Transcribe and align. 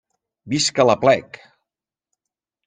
Visca 0.53 0.85
l’Aplec! 0.87 1.39